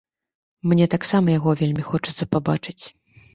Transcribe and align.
Мне 0.71 0.87
таксама 0.93 1.35
яго 1.39 1.53
вельмі 1.61 1.83
хочацца 1.91 2.29
пабачыць. 2.33 2.79